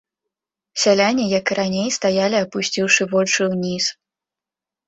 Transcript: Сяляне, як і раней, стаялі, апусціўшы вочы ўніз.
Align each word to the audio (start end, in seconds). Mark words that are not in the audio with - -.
Сяляне, 0.83 1.25
як 1.39 1.45
і 1.55 1.57
раней, 1.59 1.85
стаялі, 1.97 2.37
апусціўшы 2.47 3.07
вочы 3.13 3.41
ўніз. 3.53 3.85